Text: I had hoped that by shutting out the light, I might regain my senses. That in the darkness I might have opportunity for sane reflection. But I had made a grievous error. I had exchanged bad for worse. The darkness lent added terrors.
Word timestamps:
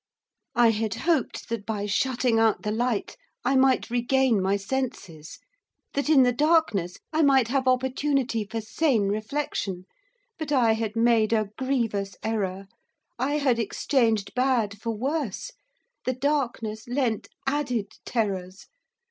I 0.55 0.71
had 0.71 0.95
hoped 0.95 1.47
that 1.49 1.63
by 1.63 1.85
shutting 1.85 2.39
out 2.39 2.63
the 2.63 2.71
light, 2.71 3.17
I 3.45 3.55
might 3.55 3.91
regain 3.91 4.41
my 4.41 4.55
senses. 4.57 5.37
That 5.93 6.09
in 6.09 6.23
the 6.23 6.31
darkness 6.31 6.97
I 7.13 7.21
might 7.21 7.49
have 7.49 7.67
opportunity 7.67 8.43
for 8.43 8.61
sane 8.61 9.09
reflection. 9.09 9.85
But 10.39 10.51
I 10.51 10.71
had 10.73 10.95
made 10.95 11.33
a 11.33 11.51
grievous 11.55 12.15
error. 12.23 12.65
I 13.19 13.35
had 13.35 13.59
exchanged 13.59 14.33
bad 14.33 14.81
for 14.81 14.89
worse. 14.89 15.51
The 16.05 16.13
darkness 16.13 16.87
lent 16.87 17.27
added 17.45 17.91
terrors. 18.03 18.65